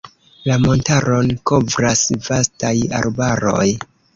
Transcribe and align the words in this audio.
La 0.51 0.55
montaron 0.63 1.29
kovras 1.51 2.03
vastaj 2.31 2.75
arbaroj. 3.03 3.67